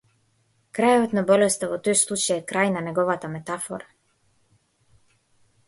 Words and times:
Крајот 0.77 1.13
на 1.17 1.23
болеста 1.31 1.69
во 1.73 1.77
тој 1.89 1.99
случај 1.99 2.35
е 2.41 2.47
крај 2.53 2.73
на 2.77 2.83
неговата 2.87 3.31
метафора. 3.37 3.91